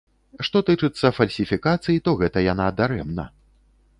[0.47, 3.29] Што тычыцца фальсіфікацый, то гэта яна дарэмна.